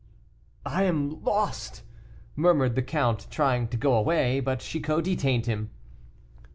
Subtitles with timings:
[0.65, 1.83] "I am lost!"
[2.35, 4.39] murmured the count, trying to go away.
[4.39, 5.69] But Chicot detained him.